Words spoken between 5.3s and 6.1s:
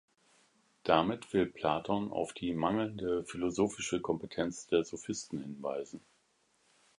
hinweisen.